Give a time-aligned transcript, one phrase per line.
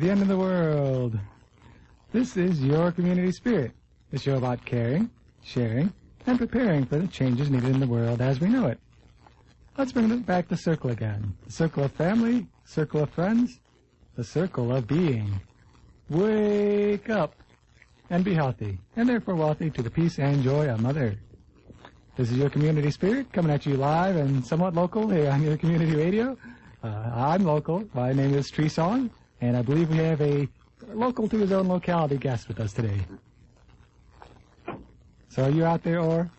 [0.00, 1.18] the end of the world.
[2.10, 3.72] This is Your Community Spirit,
[4.10, 5.10] the show about caring,
[5.44, 5.92] sharing,
[6.26, 8.80] and preparing for the changes needed in the world as we know it.
[9.76, 11.36] Let's bring it back to circle again.
[11.44, 13.60] The circle of family, circle of friends,
[14.16, 15.38] the circle of being.
[16.08, 17.34] Wake up
[18.08, 21.18] and be healthy, and therefore wealthy to the peace and joy of Mother
[22.16, 25.58] This is your community spirit coming at you live and somewhat local here on your
[25.58, 26.38] community radio.
[26.82, 27.84] Uh, I'm local.
[27.92, 29.10] My name is Tree Song,
[29.40, 30.48] and I believe we have a
[30.92, 33.00] local to his own locality guest with us today.
[35.28, 36.30] So are you out there, or?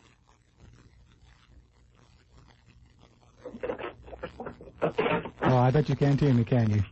[5.43, 6.83] Oh, I bet you can't hear me, can you?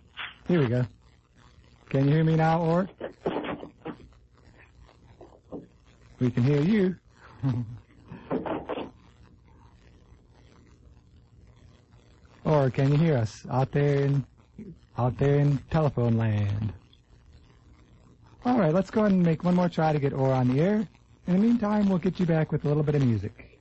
[0.48, 0.86] Here we go.
[1.90, 2.90] Can you hear me now, or?
[6.20, 6.96] We can hear you.
[12.44, 14.26] or can you hear us out there in
[14.98, 16.74] out there in telephone land?
[18.46, 20.62] All right, let's go ahead and make one more try to get Or on the
[20.62, 20.88] air.
[21.28, 23.59] In the meantime, we'll get you back with a little bit of music.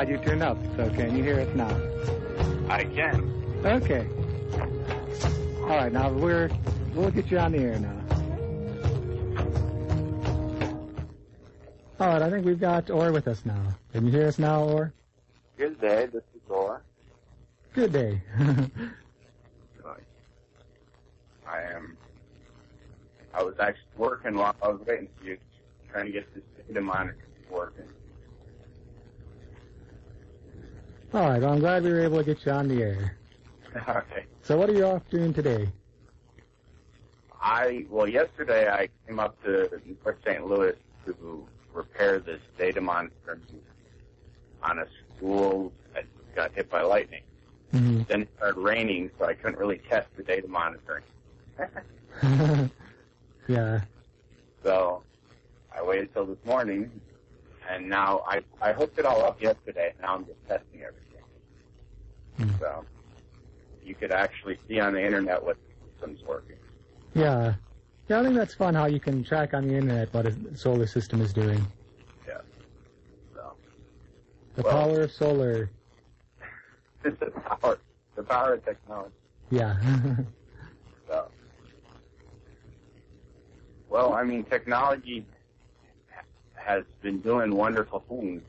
[0.00, 1.68] Right, got you turned up, so can you hear us now?
[2.68, 3.22] I can.
[3.64, 4.06] Okay.
[5.62, 6.50] All right, now we're
[6.94, 7.96] we'll get you on the air now.
[12.00, 13.62] All right, I think we've got Or with us now.
[13.92, 14.92] Can you hear us now, Or?
[15.58, 16.06] Good day.
[16.06, 16.82] This is Or.
[17.74, 18.22] Good day.
[21.46, 21.96] I am.
[23.34, 25.36] I was actually working while I was waiting for you,
[25.90, 27.18] trying to get this data monitor
[27.50, 27.88] working.
[31.12, 33.16] All right, well, I'm glad we were able to get you on the air.
[33.88, 34.26] okay.
[34.42, 35.68] So what are you off doing today?
[37.42, 40.46] I well, yesterday I came up to North St.
[40.46, 40.76] Louis
[41.06, 43.40] to repair this data monitor
[44.62, 44.86] on a
[45.16, 46.04] school that
[46.34, 47.22] got hit by lightning.
[47.72, 48.06] Mhm.
[48.06, 51.04] Then it started raining, so I couldn't really test the data monitoring.
[53.48, 53.80] yeah.
[54.62, 55.02] So
[55.74, 57.00] I waited till this morning,
[57.70, 59.90] and now I I hooked it all up yesterday.
[59.92, 61.22] And now I'm just testing everything.
[62.36, 62.58] Hmm.
[62.58, 62.84] So
[63.82, 65.56] you could actually see on the internet what
[65.92, 66.56] system's working.
[67.14, 67.54] Yeah.
[68.08, 70.86] Yeah, I think that's fun how you can track on the internet what a solar
[70.86, 71.64] system is doing.
[72.26, 72.38] Yeah.
[73.34, 73.52] So
[74.56, 75.70] The Well- power of solar.
[77.04, 77.78] it's the power
[78.16, 79.14] the power of technology.
[79.50, 79.76] Yeah.
[81.08, 81.28] So
[83.88, 85.26] well, I mean, technology
[86.70, 88.42] has been doing wonderful things.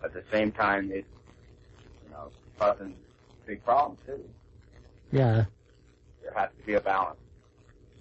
[0.00, 1.08] But at the same time, it's
[2.04, 2.94] you know causing
[3.46, 4.22] big problems too.
[5.12, 5.44] yeah.
[6.22, 7.18] There has to be a balance.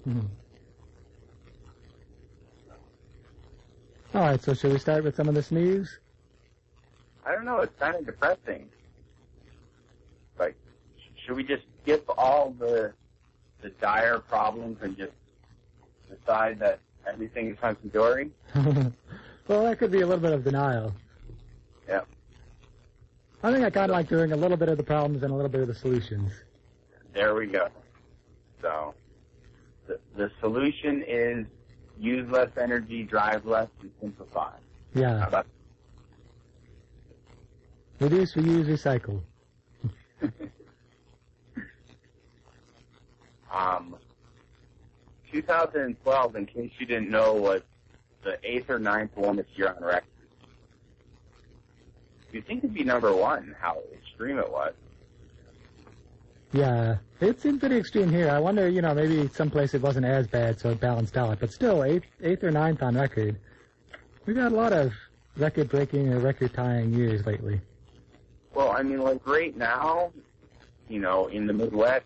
[0.07, 0.27] Mhm.
[4.13, 5.99] All right, so should we start with some of this news?
[7.25, 7.59] I don't know.
[7.59, 8.69] It's kind of depressing.
[10.39, 10.55] Like,
[11.25, 12.93] should we just skip all the
[13.61, 15.11] the dire problems and just
[16.09, 18.31] decide that everything is hunky dory?
[19.47, 20.93] well, that could be a little bit of denial.
[21.87, 22.01] Yeah.
[23.43, 25.35] I think I kind of like doing a little bit of the problems and a
[25.35, 26.31] little bit of the solutions.
[27.13, 27.67] There we go.
[28.61, 28.93] So,
[29.87, 31.45] the the solution is
[31.99, 34.51] use less energy, drive less, and simplify.
[34.93, 35.27] Yeah.
[35.27, 35.45] about
[37.99, 39.21] Reduce, reuse, recycle.
[43.53, 43.95] um,
[45.31, 47.61] 2012, in case you didn't know, was
[48.25, 50.03] the eighth or ninth warmest year on record.
[52.33, 54.73] You'd think it'd be number one, how extreme it was.
[56.51, 56.97] Yeah.
[57.21, 58.29] It seemed pretty extreme here.
[58.29, 61.39] I wonder, you know, maybe someplace it wasn't as bad, so it balanced out.
[61.39, 63.37] But still, eighth, eighth or ninth on record.
[64.25, 64.91] We've got a lot of
[65.37, 67.61] record-breaking or record-tying years lately.
[68.53, 70.11] Well, I mean, like right now,
[70.89, 72.05] you know, in the Midwest,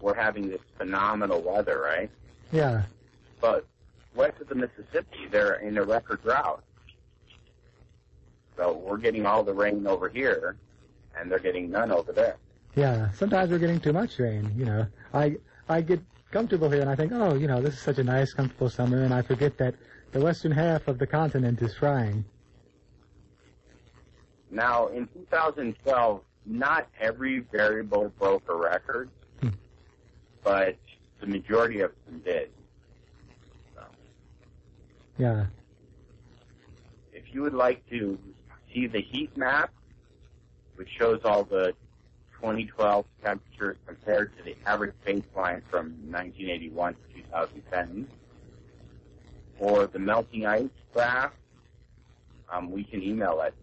[0.00, 2.10] we're having this phenomenal weather, right?
[2.50, 2.84] Yeah.
[3.40, 3.66] But
[4.14, 6.62] west of the Mississippi, they're in a record drought.
[8.56, 10.56] So we're getting all the rain over here,
[11.18, 12.36] and they're getting none over there.
[12.74, 13.10] Yeah.
[13.12, 14.52] Sometimes we're getting too much rain.
[14.56, 15.36] You know, I
[15.68, 16.00] I get
[16.30, 19.02] comfortable here and I think, oh, you know, this is such a nice, comfortable summer,
[19.02, 19.74] and I forget that
[20.12, 22.24] the western half of the continent is frying.
[24.50, 29.48] Now, in 2012, not every variable broke a record, Hmm.
[30.42, 30.76] but
[31.20, 32.50] the majority of them did.
[35.20, 35.46] Yeah.
[37.12, 38.18] if you would like to
[38.72, 39.70] see the heat map,
[40.76, 41.74] which shows all the
[42.40, 48.08] 2012 temperatures compared to the average baseline from 1981 to 2010,
[49.58, 51.32] or the melting ice graph,
[52.50, 53.54] um, we can email it.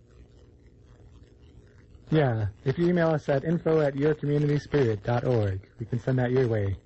[2.11, 2.47] Yeah.
[2.65, 6.77] If you email us at info at yourcommunityspirit.org, we can send that your way.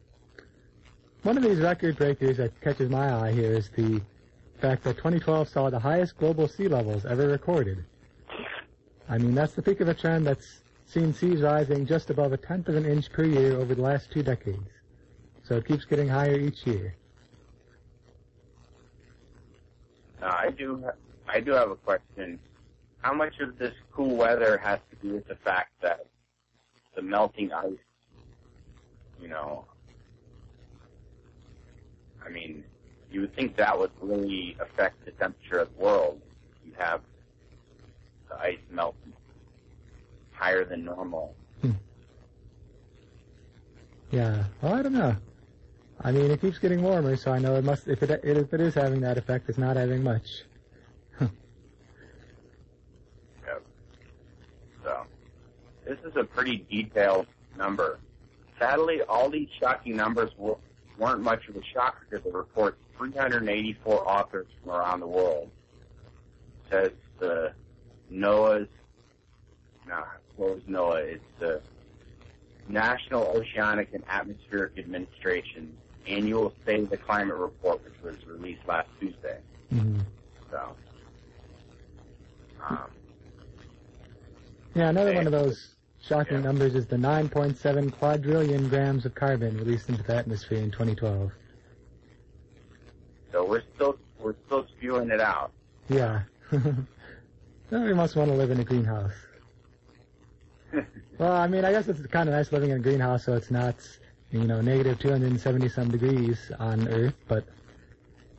[1.24, 4.02] One of these record breakers that catches my eye here is the
[4.62, 7.84] fact that 2012 saw the highest global sea levels ever recorded.
[9.10, 12.38] I mean, that's the peak of a trend that's seen seas rising just above a
[12.38, 14.70] tenth of an inch per year over the last two decades.
[15.44, 16.96] So it keeps getting higher each year.
[20.22, 20.86] Now, I do,
[21.28, 22.40] I do have a question.
[23.02, 26.06] How much of this cool weather has to do with the fact that
[26.96, 27.74] the melting ice,
[29.20, 29.66] you know,
[32.24, 32.64] I mean,
[33.22, 36.20] you would think that would really affect the temperature of the world.
[36.66, 37.02] You have
[38.28, 38.96] the ice melt
[40.32, 41.36] higher than normal.
[41.62, 41.72] Hmm.
[44.10, 44.46] Yeah.
[44.60, 45.16] Well, I don't know.
[46.02, 47.88] I mean, it keeps getting warmer, so I know it must.
[47.88, 50.42] If it if it is having that effect, it's not having much.
[51.20, 51.32] Yep.
[54.84, 55.04] So,
[55.86, 58.00] this is a pretty detailed number.
[58.58, 60.58] Sadly, all these shocking numbers were,
[60.98, 62.78] weren't much of a shock because the reports
[63.10, 65.50] 384 authors from around the world.
[66.66, 67.52] It says the
[68.12, 68.68] NOAA's,
[69.88, 70.04] no,
[70.36, 71.16] what was NOAA?
[71.16, 71.62] It's the
[72.68, 75.76] National Oceanic and Atmospheric Administration
[76.08, 79.40] annual State of the Climate Report, which was released last Tuesday.
[79.70, 80.00] hmm
[80.52, 80.76] So,
[82.70, 82.78] um,
[84.76, 86.44] Yeah, another one of those shocking Yeah.
[86.44, 91.32] numbers is the 9.7 quadrillion grams of carbon released into the atmosphere in 2012.
[93.32, 95.52] So we're still we're still spewing it out.
[95.90, 96.22] Yeah.
[96.52, 99.14] we must want to live in a greenhouse.
[101.18, 103.52] Well, I mean, I guess it's kind of nice living in a greenhouse, so it's
[103.52, 103.76] not,
[104.32, 107.44] you know, negative 270 some degrees on Earth, but,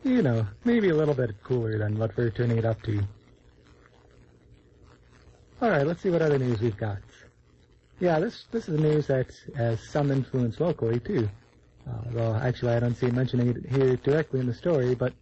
[0.03, 3.01] you know, maybe a little bit cooler than what we're turning it up to.
[5.61, 6.99] All right, let's see what other news we've got.
[8.01, 11.29] Yeah, this this is news that has uh, some influence locally too.
[11.89, 15.13] Uh, well, actually, I don't see mentioning it here directly in the story, but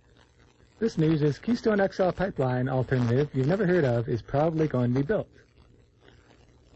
[0.79, 5.01] this news is Keystone XL pipeline alternative you've never heard of is probably going to
[5.01, 5.29] be built.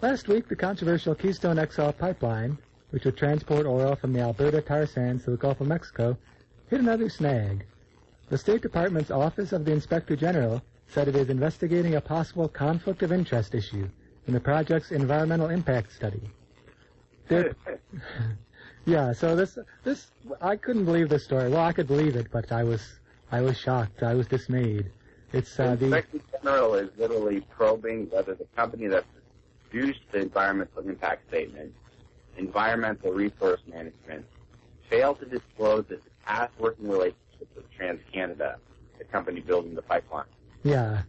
[0.02, 2.58] Last week, the controversial Keystone XL pipeline,
[2.90, 6.16] which would transport oil from the Alberta tar sands to the Gulf of Mexico,
[6.68, 7.64] hit another snag.
[8.28, 13.02] The State Department's Office of the Inspector General said it is investigating a possible conflict
[13.02, 13.88] of interest issue
[14.26, 16.22] in the project's environmental impact study.
[17.28, 17.54] There-
[18.86, 20.10] yeah, so this this
[20.40, 21.48] I couldn't believe this story.
[21.48, 22.82] Well, I could believe it, but I was
[23.30, 24.02] I was shocked.
[24.02, 24.90] I was dismayed.
[25.32, 29.04] It's The uh, the Inspector General is literally probing whether the company that
[29.70, 31.74] produced the environmental impact statement,
[32.36, 34.24] environmental resource management,
[34.88, 38.56] failed to disclose its past working relationship with TransCanada,
[38.98, 40.26] the company building the pipeline.
[40.62, 41.02] yeah.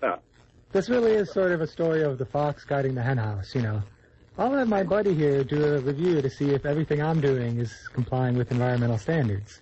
[0.00, 0.18] So,
[0.72, 3.82] This really is sort of a story of the fox guarding the henhouse, you know.
[4.38, 7.88] I'll have my buddy here do a review to see if everything I'm doing is
[7.92, 9.60] complying with environmental standards.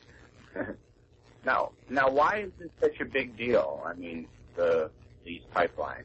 [1.44, 3.82] now, now, why is this such a big deal?
[3.84, 4.90] I mean, the
[5.24, 6.04] these pipelines.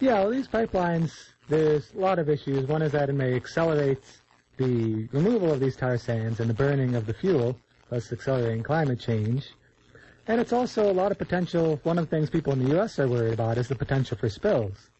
[0.00, 1.12] Yeah, well, these pipelines,
[1.48, 2.66] there's a lot of issues.
[2.66, 4.04] One is that it may accelerate
[4.56, 7.56] the removal of these tar sands and the burning of the fuel,
[7.90, 9.50] thus accelerating climate change.
[10.26, 11.80] And it's also a lot of potential.
[11.84, 12.98] One of the things people in the U.S.
[12.98, 14.90] are worried about is the potential for spills.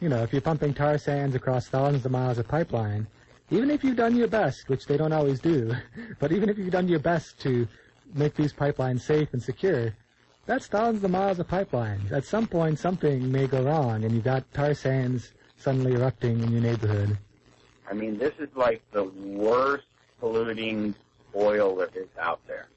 [0.00, 3.06] You know, if you're pumping tar sands across thousands of miles of pipeline,
[3.50, 5.74] even if you've done your best, which they don't always do,
[6.18, 7.68] but even if you've done your best to
[8.14, 9.94] make these pipelines safe and secure,
[10.46, 12.10] that's thousands of miles of pipelines.
[12.12, 16.50] At some point, something may go wrong, and you've got tar sands suddenly erupting in
[16.50, 17.18] your neighborhood.
[17.88, 19.84] I mean, this is like the worst
[20.18, 20.94] polluting
[21.36, 22.68] oil that is out there.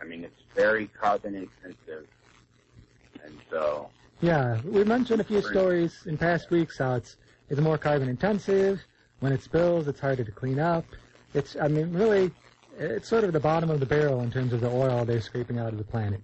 [0.00, 2.06] I mean, it's very carbon intensive,
[3.22, 3.90] and so
[4.22, 7.16] Yeah, we mentioned a few stories in past weeks how it's
[7.50, 8.80] it's more carbon intensive.
[9.20, 10.84] when it spills, it's harder to clean up.
[11.32, 12.30] It's, I mean, really,
[12.78, 15.58] it's sort of the bottom of the barrel in terms of the oil they're scraping
[15.58, 16.20] out of the planet.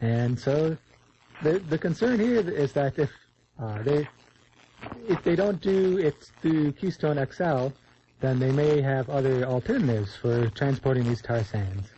[0.00, 0.76] And so,
[1.42, 3.10] the the concern here is that if
[3.60, 4.08] uh, they
[5.08, 7.68] if they don't do it through Keystone XL,
[8.20, 11.88] then they may have other alternatives for transporting these tar sands.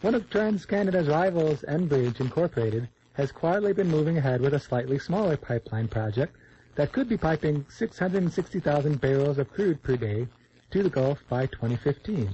[0.00, 5.36] One of TransCanada's rivals, Enbridge Incorporated, has quietly been moving ahead with a slightly smaller
[5.36, 6.36] pipeline project
[6.76, 10.28] that could be piping 660,000 barrels of crude per day
[10.70, 12.30] to the Gulf by 2015.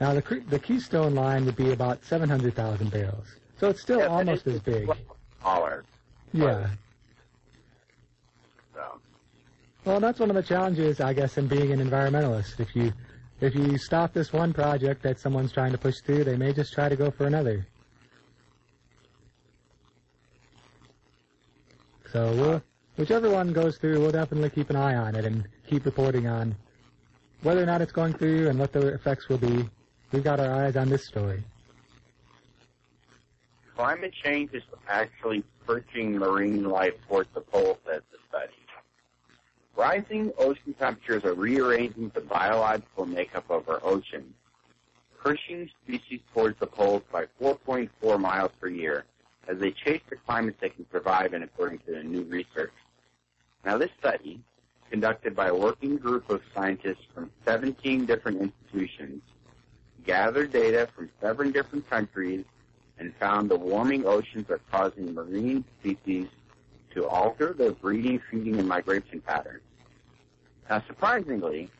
[0.00, 3.26] Now, the, the Keystone line would be about 700,000 barrels,
[3.58, 4.90] so it's still Yeah, almost it's as big.
[5.42, 5.84] Smaller.
[6.32, 6.70] Yeah.
[8.72, 8.98] So,
[9.84, 12.58] Well, that's one of the challenges, I guess, in being an environmentalist.
[12.60, 12.94] If you
[13.42, 16.72] if you stop this one project that someone's trying to push through, they may just
[16.72, 17.66] try to go for another.
[22.12, 22.62] So we'll,
[22.96, 26.54] whichever one goes through, we'll definitely keep an eye on it and keep reporting on
[27.42, 29.68] whether or not it's going through and what the effects will be.
[30.12, 31.42] We've got our eyes on this story.
[33.74, 38.61] climate change is actually pushing marine life towards the pole, says the study.
[39.76, 44.34] Rising ocean temperatures are rearranging the biological makeup of our oceans,
[45.22, 49.04] pushing species towards the poles by 4.4 miles per year
[49.48, 52.72] as they chase the climates they can survive in according to the new research.
[53.64, 54.40] Now this study,
[54.90, 59.22] conducted by a working group of scientists from 17 different institutions,
[60.04, 62.44] gathered data from seven different countries
[62.98, 66.28] and found the warming oceans are causing marine species
[66.94, 69.62] to alter their breeding, feeding, and migration patterns.
[70.68, 71.70] Now, surprisingly,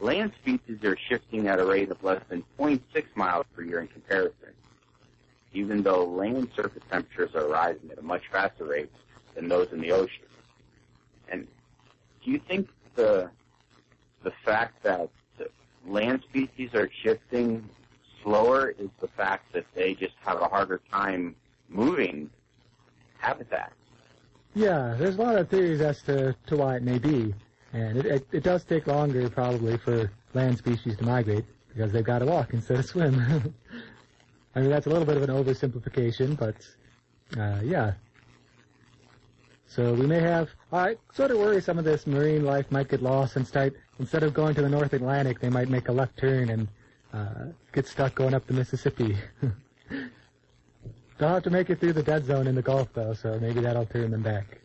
[0.00, 2.80] land species are shifting at a rate of less than 0.6
[3.14, 4.50] miles per year in comparison,
[5.52, 8.90] even though land surface temperatures are rising at a much faster rate
[9.34, 10.24] than those in the ocean.
[11.28, 11.46] And
[12.24, 13.30] do you think the
[14.22, 15.08] the fact that
[15.86, 17.68] land species are shifting
[18.22, 21.36] slower is the fact that they just have a harder time
[21.68, 22.28] moving
[23.18, 23.72] habitat?
[24.56, 27.34] Yeah, there's a lot of theories as to, to why it may be.
[27.74, 32.02] And it, it, it does take longer probably for land species to migrate because they've
[32.02, 33.20] got to walk instead of swim.
[34.54, 36.56] I mean, that's a little bit of an oversimplification, but
[37.38, 37.92] uh, yeah.
[39.66, 43.02] So we may have, I sort of worry some of this marine life might get
[43.02, 46.16] lost and start, instead of going to the North Atlantic, they might make a left
[46.16, 46.68] turn and
[47.12, 49.18] uh, get stuck going up the Mississippi.
[51.18, 53.60] They'll have to make it through the dead zone in the Gulf, though, so maybe
[53.60, 54.58] that'll turn them back.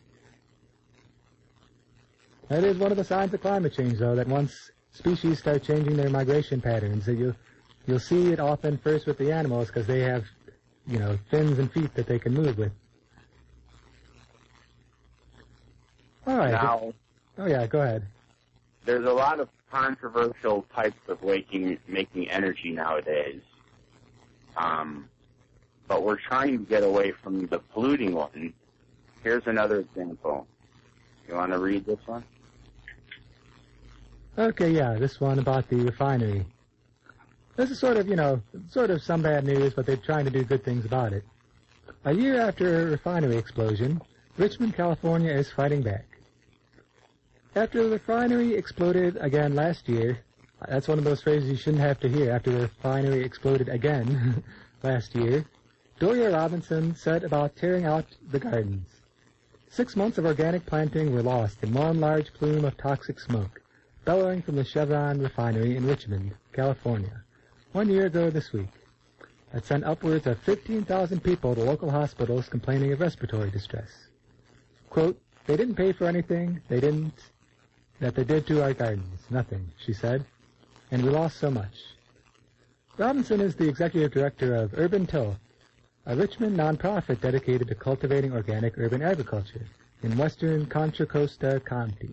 [2.48, 5.96] That is one of the signs of climate change, though, that once species start changing
[5.96, 7.34] their migration patterns, that you
[7.86, 10.24] you'll see it often first with the animals because they have,
[10.86, 12.72] you know, fins and feet that they can move with.
[16.26, 16.52] All right.
[16.52, 16.92] Now,
[17.38, 18.06] oh yeah, go ahead.
[18.84, 23.40] there's a lot of controversial types of waking, making energy nowadays.
[24.56, 25.08] Um,
[25.92, 28.54] but we're trying to get away from the polluting one.
[29.22, 30.46] Here's another example.
[31.28, 32.24] You want to read this one?
[34.38, 36.46] Okay, yeah, this one about the refinery.
[37.56, 40.30] This is sort of, you know, sort of some bad news, but they're trying to
[40.30, 41.24] do good things about it.
[42.06, 44.00] A year after a refinery explosion,
[44.38, 46.06] Richmond, California is fighting back.
[47.54, 50.20] After the refinery exploded again last year,
[50.66, 54.42] that's one of those phrases you shouldn't have to hear after the refinery exploded again
[54.82, 55.44] last year,
[56.02, 58.88] Doria Robinson set about tearing out the gardens.
[59.70, 63.62] Six months of organic planting were lost in one large plume of toxic smoke,
[64.04, 67.22] bellowing from the Chevron refinery in Richmond, California,
[67.70, 68.72] one year ago this week.
[69.52, 74.08] That sent upwards of 15,000 people to local hospitals complaining of respiratory distress.
[74.90, 77.14] Quote, they didn't pay for anything, they didn't,
[78.00, 79.20] that they did to our gardens.
[79.30, 80.24] Nothing, she said.
[80.90, 81.76] And we lost so much.
[82.98, 85.38] Robinson is the executive director of Urban Tilth,
[86.04, 89.64] a Richmond nonprofit dedicated to cultivating organic urban agriculture
[90.02, 92.10] in western Contra Costa County,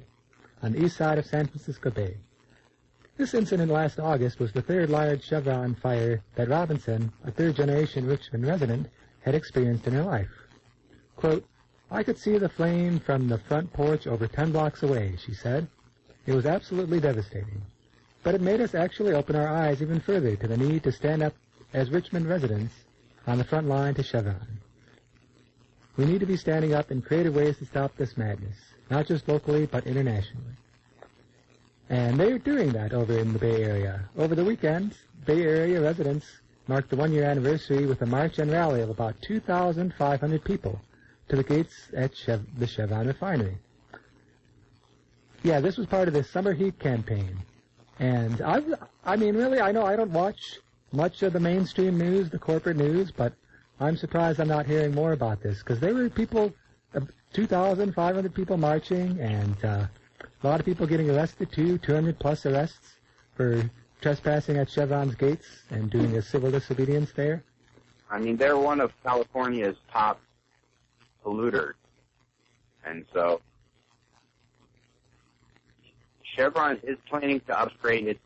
[0.62, 2.16] on the east side of San Francisco Bay.
[3.18, 8.46] This incident last August was the third large Chevron fire that Robinson, a third-generation Richmond
[8.46, 8.88] resident,
[9.22, 10.30] had experienced in her life.
[11.16, 11.44] Quote,
[11.90, 15.68] I could see the flame from the front porch over ten blocks away, she said.
[16.28, 17.64] It was absolutely devastating.
[18.22, 21.24] But it made us actually open our eyes even further to the need to stand
[21.24, 21.34] up
[21.74, 22.74] as Richmond residents
[23.30, 24.60] on the front line to Chevron.
[25.98, 28.56] We need to be standing up in creative ways to stop this madness,
[28.90, 30.56] not just locally, but internationally.
[31.90, 34.02] And they're doing that over in the Bay Area.
[34.18, 36.26] Over the weekend, Bay Area residents
[36.68, 40.80] marked the one-year anniversary with a march and rally of about 2,500 people
[41.28, 43.58] to the gates at Chev- the Chevron refinery.
[45.44, 47.38] Yeah, this was part of the summer heat campaign.
[48.00, 48.62] And I,
[49.04, 50.60] I mean, really, I know I don't watch
[50.92, 53.34] much of the mainstream news, the corporate news, but
[53.80, 56.54] I'm surprised I'm not hearing more about this because there were people,
[56.96, 57.02] uh,
[57.34, 59.86] 2,500 people marching, and uh,
[60.44, 62.96] a lot of people getting arrested too, 200 plus arrests
[63.36, 63.70] for
[64.02, 67.44] trespassing at Chevron's gates and doing a civil disobedience there.
[68.10, 70.20] I mean, they're one of California's top
[71.24, 71.74] polluters,
[72.86, 73.42] and so
[76.36, 78.20] Chevron is planning to upgrade its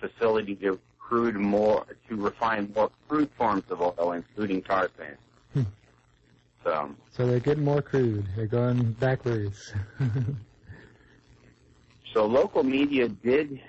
[0.00, 5.18] facility to crude more to refine more crude forms of oil, including tar sands.
[5.52, 5.62] Hmm.
[6.62, 8.24] so, So they're getting more crude.
[8.36, 9.72] They're going backwards.
[12.14, 13.60] so local media did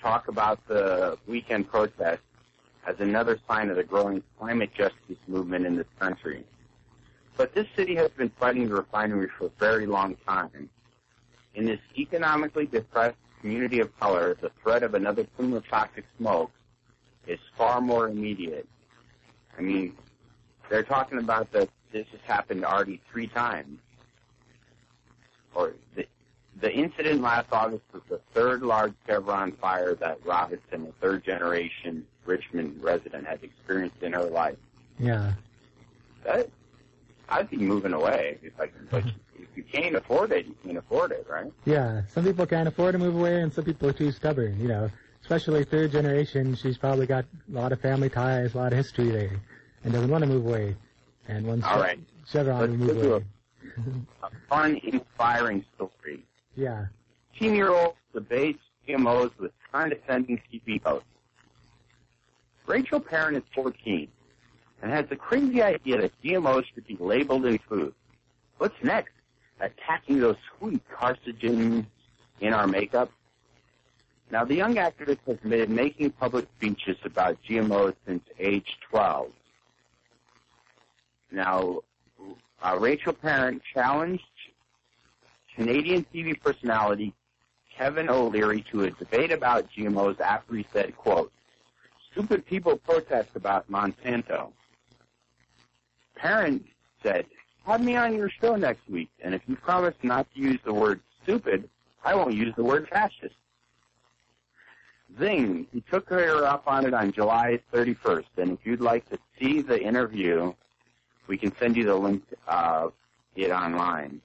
[0.00, 2.22] talk about the weekend protest
[2.86, 6.44] as another sign of the growing climate justice movement in this country.
[7.36, 10.70] But this city has been fighting the refinery for a very long time.
[11.56, 16.52] In this economically depressed community of color, the threat of another plume of toxic smoke
[17.26, 18.68] is far more immediate.
[19.58, 19.96] I mean,
[20.68, 23.78] they're talking about that this has happened already three times.
[25.54, 26.06] Or the,
[26.60, 32.06] the incident last August was the third large Chevron fire that Robinson, a third generation
[32.26, 34.56] Richmond resident, has experienced in her life.
[34.98, 35.32] yeah.
[36.24, 36.50] That,
[37.28, 39.42] I'd be moving away if I could, but mm-hmm.
[39.42, 41.52] if you can't afford it, you can't afford it, right?
[41.64, 42.02] Yeah.
[42.08, 44.60] Some people can't afford to move away, and some people are too stubborn.
[44.60, 44.90] You know,
[45.26, 46.54] especially third generation.
[46.54, 49.40] She's probably got a lot of family ties, a lot of history there,
[49.82, 50.76] and doesn't want to move away.
[51.26, 51.98] And once All right.
[52.30, 53.24] Chevron move away.
[54.22, 56.24] A fun, inspiring story.
[56.54, 56.86] Yeah.
[57.36, 61.08] Teen-year-old debates GMOs with condescending TV hosts.
[62.66, 64.06] Rachel Parent is 14
[64.82, 67.92] and has the crazy idea that GMOs should be labeled in food.
[68.58, 69.12] What's next?
[69.60, 71.86] Attacking those sweet carcinogens
[72.40, 73.10] in our makeup?
[74.30, 79.30] Now, the young activist has been making public speeches about GMOs since age 12.
[81.30, 81.80] Now,
[82.62, 84.24] uh, Rachel Parent challenged
[85.54, 87.14] Canadian TV personality
[87.76, 91.30] Kevin O'Leary to a debate about GMOs after he said, quote,
[92.10, 94.50] stupid people protest about Monsanto.
[96.16, 96.64] Parent
[97.02, 97.26] said,
[97.66, 100.72] have me on your show next week, and if you promise not to use the
[100.72, 101.68] word stupid,
[102.04, 103.34] I won't use the word fascist.
[105.18, 109.18] Zing, he took her up on it on July 31st, and if you'd like to
[109.38, 110.52] see the interview,
[111.26, 112.92] we can send you the link of
[113.34, 114.20] it online.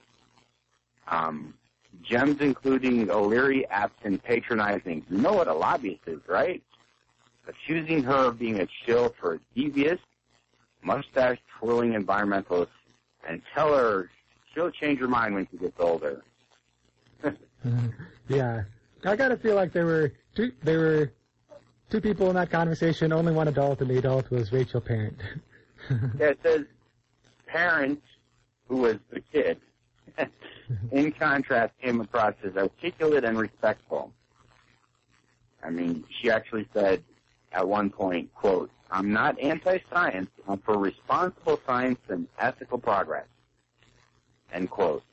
[1.07, 1.53] Um,
[2.01, 5.05] gems including O'Leary absent patronizing.
[5.09, 6.63] You know what a lobbyist is, right?
[7.47, 9.99] Accusing her of being a shill for a devious,
[10.83, 12.69] mustache twirling environmentalist,
[13.27, 14.09] and tell her
[14.53, 16.21] she'll change her mind when she gets older.
[18.27, 18.63] yeah.
[19.03, 20.51] I gotta feel like there were two.
[20.63, 21.11] There were
[21.89, 23.11] two people in that conversation.
[23.11, 25.17] Only one adult, and the adult was Rachel Parent.
[26.19, 26.65] Yeah, it says
[27.47, 28.03] parent,
[28.67, 29.59] who was the kid,
[30.91, 34.11] in contrast, came across as articulate and respectful.
[35.63, 37.03] I mean, she actually said
[37.51, 43.25] at one point, quote, I'm not anti-science, I'm for responsible science and ethical progress.
[44.53, 45.03] End quote.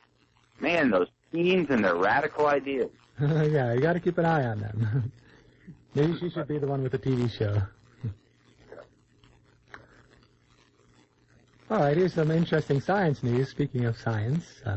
[0.60, 2.90] Man, those teens and their radical ideas.
[3.50, 5.12] yeah, you gotta keep an eye on them.
[5.94, 7.60] Maybe she should be the one with the TV show.
[11.70, 13.48] All right, here's some interesting science news.
[13.48, 14.76] Speaking of science, uh,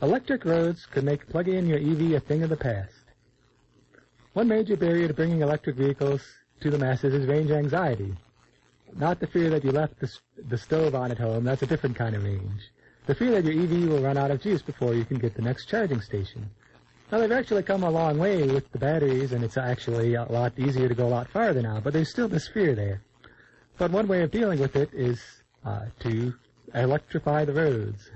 [0.00, 2.94] electric roads could make plugging in your EV a thing of the past.
[4.32, 6.22] One major barrier to bringing electric vehicles
[6.60, 8.14] to the masses is range anxiety.
[8.96, 10.10] Not the fear that you left the,
[10.48, 12.62] the stove on at home, that's a different kind of range.
[13.06, 15.42] The fear that your EV will run out of juice before you can get the
[15.42, 16.48] next charging station.
[17.14, 20.52] Now, they've actually come a long way with the batteries, and it's actually a lot
[20.58, 23.02] easier to go a lot farther now, but there's still this fear there.
[23.78, 25.22] But one way of dealing with it is
[25.64, 26.34] uh, to
[26.74, 28.10] electrify the roads.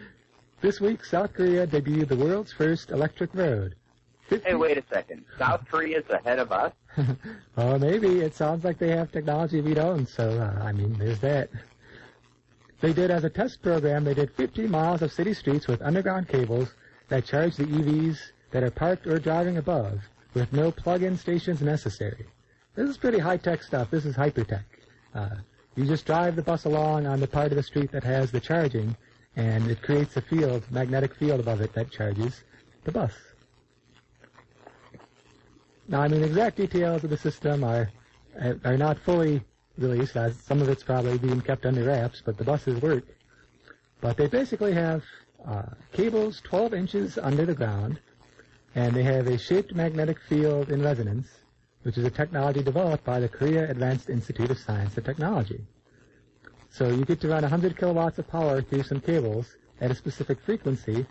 [0.62, 3.74] this week, South Korea debuted the world's first electric road.
[4.30, 5.26] Hey, wait a second.
[5.36, 6.72] South Korea's ahead of us?
[7.58, 8.20] oh, maybe.
[8.20, 11.50] It sounds like they have technology we don't, so, uh, I mean, there's that.
[12.80, 16.28] They did, as a test program, they did 50 miles of city streets with underground
[16.28, 16.72] cables
[17.08, 18.18] that charge the EVs
[18.50, 20.00] that are parked or driving above
[20.34, 22.26] with no plug-in stations necessary.
[22.74, 23.90] This is pretty high-tech stuff.
[23.90, 24.64] This is hyper-tech.
[25.14, 25.36] Uh,
[25.76, 28.40] you just drive the bus along on the part of the street that has the
[28.40, 28.96] charging,
[29.36, 32.42] and it creates a field, magnetic field above it that charges
[32.84, 33.12] the bus.
[35.88, 37.90] Now, I mean, exact details of the system are
[38.64, 39.42] are not fully
[39.78, 43.04] released, as some of it's probably being kept under wraps, but the buses work.
[44.00, 45.02] But they basically have
[45.44, 47.98] uh, cables 12 inches under the ground
[48.74, 51.28] and they have a shaped magnetic field in resonance,
[51.82, 55.60] which is a technology developed by the Korea Advanced Institute of Science and Technology.
[56.70, 60.40] So you get to run 100 kilowatts of power through some cables at a specific
[60.40, 61.06] frequency,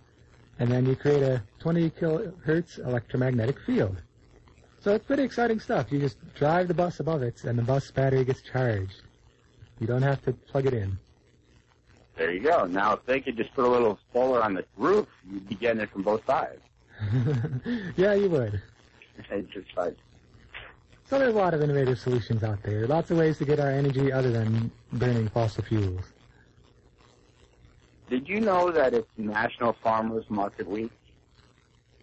[0.60, 4.02] and then you create a 20 kilohertz electromagnetic field.
[4.80, 5.92] So it's pretty exciting stuff.
[5.92, 9.02] You just drive the bus above it, and the bus battery gets charged.
[9.80, 10.98] You don't have to plug it in.
[12.16, 12.66] There you go.
[12.66, 15.82] Now, if they could just put a little solar on the roof, you'd be getting
[15.82, 16.62] it from both sides.
[17.96, 18.62] yeah, you would.
[19.30, 19.96] It's just like,
[21.06, 22.88] So there's a lot of innovative solutions out there.
[22.88, 26.04] Lots of ways to get our energy other than burning fossil fuels.
[28.10, 30.92] did you know that it's National Farmers Market Week?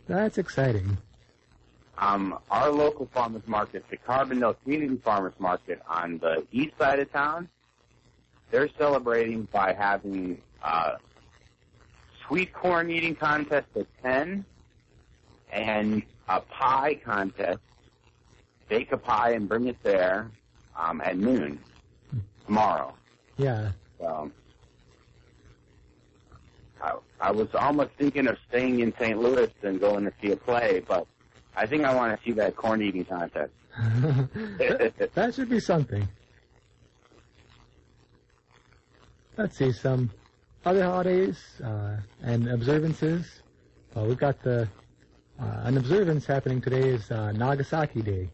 [0.07, 0.99] That's exciting.
[1.97, 7.11] Um, our local farmers market, the Carbondale Community Farmers Market on the east side of
[7.13, 7.49] town,
[8.51, 10.97] they're celebrating by having uh,
[12.27, 14.45] sweet corn eating contest at 10
[15.55, 17.61] and a pie contest.
[18.69, 20.31] Bake a pie and bring it there
[20.77, 21.61] um, at noon
[22.47, 22.95] tomorrow.
[23.37, 23.73] Yeah.
[24.01, 24.31] So
[26.83, 29.19] I, I was almost thinking of staying in St.
[29.19, 31.07] Louis and going to see a play, but
[31.57, 33.53] I think I want to see that corn eating contest.
[33.79, 36.09] that should be something.
[39.37, 40.11] Let's see some
[40.65, 43.43] other holidays uh, and observances.
[43.95, 44.69] Well, we've got the
[45.39, 48.31] an observance happening today is uh, Nagasaki Day.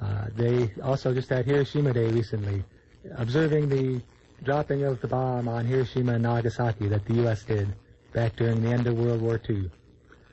[0.00, 2.64] Uh, they also just had Hiroshima Day recently,
[3.16, 4.00] observing the
[4.42, 7.44] dropping of the bomb on Hiroshima and Nagasaki that the U.S.
[7.44, 7.68] did
[8.12, 9.70] back during the end of World War II.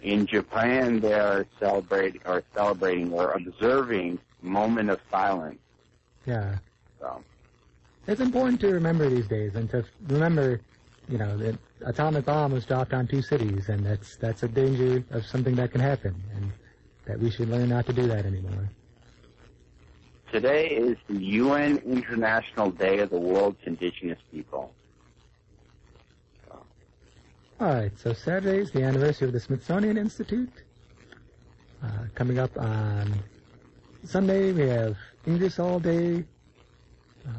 [0.01, 5.59] In Japan, they are celebrating or celebrating or observing moment of silence.
[6.25, 6.57] Yeah.
[6.99, 7.23] So
[8.05, 10.61] It's important to remember these days and to remember,
[11.09, 15.03] you know, that atomic bomb was dropped on two cities, and that's that's a danger
[15.11, 16.51] of something that can happen, and
[17.05, 18.69] that we should learn not to do that anymore.
[20.31, 24.73] today is the UN International Day of the World's Indigenous People.
[27.59, 30.51] All right, so Saturday is the anniversary of the Smithsonian Institute.
[31.81, 33.11] Uh, coming up on
[34.03, 36.23] Sunday, we have English All Day.
[37.27, 37.31] Uh,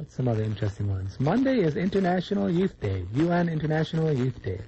[0.00, 1.20] what's some other interesting ones?
[1.20, 4.58] Monday is International Youth Day, UN International Youth Day.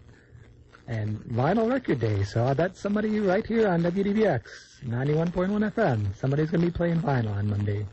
[0.86, 4.42] And Vinyl Record Day, so I bet somebody right here on WDBX,
[4.84, 7.86] 91.1 FM, somebody's going to be playing vinyl on Monday.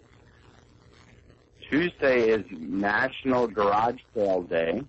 [1.61, 4.83] Tuesday is National Garage Sale Day.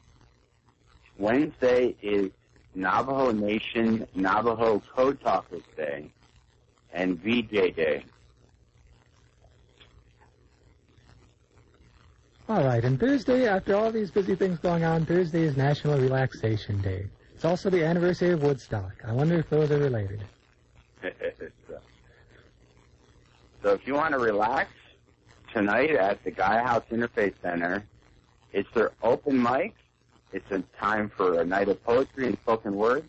[1.19, 2.33] Wednesday is
[2.75, 6.11] Navajo Nation Navajo Code Talkers Day
[6.93, 8.05] and VJ Day.
[12.51, 16.81] All right, and Thursday, after all these busy things going on, Thursday is National Relaxation
[16.81, 17.07] Day.
[17.33, 18.91] It's also the anniversary of Woodstock.
[19.07, 20.25] I wonder if those are related.
[23.63, 24.69] so if you want to relax
[25.53, 27.85] tonight at the Gaia House Interfaith Center,
[28.53, 29.77] it's their open mic.
[30.33, 33.05] It's a time for a night of poetry and spoken word.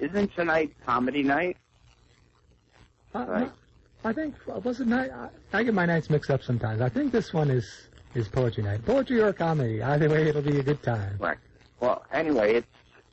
[0.00, 1.58] Isn't tonight comedy night?
[3.14, 3.52] Uh, Right.
[4.02, 5.12] I think was it night?
[5.12, 6.80] I, I get my nights mixed up sometimes.
[6.80, 9.82] I think this one is is poetry night, poetry or comedy.
[9.82, 11.16] Either way, it'll be a good time.
[11.18, 11.38] Right.
[11.80, 12.66] Well, anyway, it's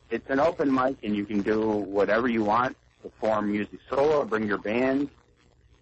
[0.09, 2.77] it's an open mic, and you can do whatever you want.
[3.01, 5.09] Perform music solo, bring your band.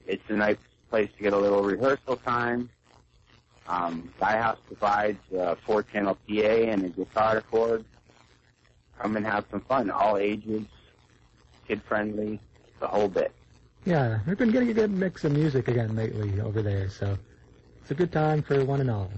[0.07, 0.57] It's a nice
[0.89, 2.69] place to get a little rehearsal time.
[3.67, 7.85] Um, Gaia House provides a four-channel PA and a guitar record.
[8.99, 9.91] Come and have some fun.
[9.91, 10.63] All ages,
[11.67, 12.39] kid-friendly,
[12.79, 13.31] the whole bit.
[13.85, 17.17] Yeah, we've been getting a good mix of music again lately over there, so
[17.89, 19.09] it's a good time for one and all.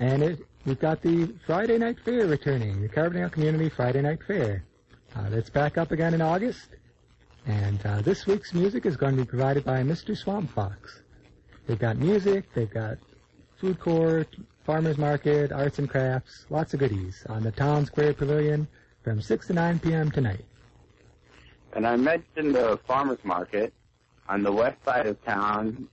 [0.00, 4.64] And it, we've got the Friday Night Fair returning, the Carbondale Community Friday Night Fair.
[5.14, 6.68] Uh, that's back up again in August,
[7.44, 10.16] and uh, this week's music is going to be provided by Mr.
[10.16, 11.02] Swamp Fox.
[11.66, 12.96] They've got music, they've got
[13.58, 18.66] food court, farmers market, arts and crafts, lots of goodies on the Town Square Pavilion
[19.04, 20.10] from 6 to 9 p.m.
[20.10, 20.46] tonight.
[21.74, 23.74] And I mentioned the farmers market.
[24.30, 25.88] On the west side of town,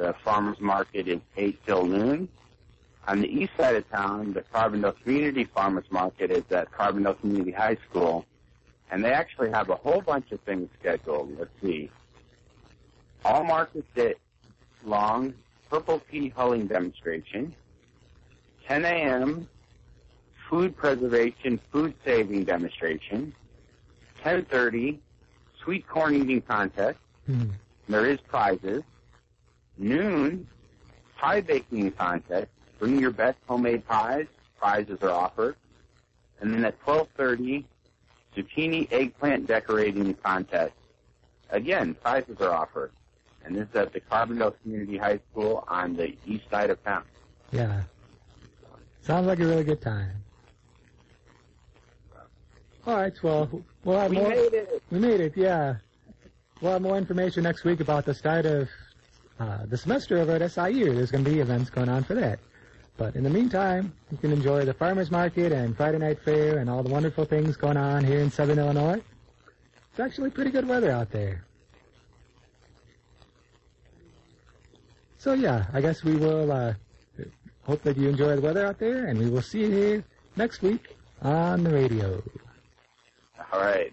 [0.00, 2.28] the farmers market is 8 till noon.
[3.06, 7.50] On the east side of town, the Carbondale Community Farmers Market is at Carbondale Community
[7.50, 8.24] High School.
[8.90, 11.38] And they actually have a whole bunch of things scheduled.
[11.38, 11.90] Let's see.
[13.24, 14.14] All market day
[14.84, 15.34] long
[15.68, 17.54] purple pea hulling demonstration.
[18.66, 19.48] 10 a.m.
[20.48, 23.34] food preservation, food saving demonstration.
[24.24, 24.98] 10:30
[25.62, 26.98] sweet corn eating contest.
[27.26, 27.50] Hmm.
[27.88, 28.82] There is prizes.
[29.80, 30.46] Noon
[31.16, 32.48] pie baking contest.
[32.78, 34.26] Bring your best homemade pies.
[34.58, 35.56] Prizes are offered.
[36.40, 37.64] And then at 12:30
[38.36, 40.74] zucchini eggplant decorating contest.
[41.50, 42.92] Again, prizes are offered.
[43.44, 47.04] And this is at the Carbondale Community High School on the east side of town.
[47.50, 47.82] Yeah.
[49.00, 50.10] Sounds like a really good time.
[52.86, 53.50] All right, well,
[53.84, 54.28] we'll have We more.
[54.28, 54.82] made it!
[54.90, 55.76] We made it, yeah.
[56.60, 58.68] We'll have more information next week about the start of
[59.40, 60.94] uh, the semester over at SIU.
[60.94, 62.38] There's going to be events going on for that.
[62.98, 66.68] But in the meantime, you can enjoy the farmers market and Friday night fair and
[66.68, 69.00] all the wonderful things going on here in Southern Illinois.
[69.90, 71.44] It's actually pretty good weather out there.
[75.16, 76.74] So yeah, I guess we will uh,
[77.62, 80.04] hope that you enjoy the weather out there, and we will see you here
[80.36, 82.22] next week on the radio.
[83.52, 83.92] All right.